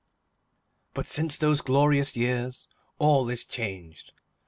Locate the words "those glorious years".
1.37-2.67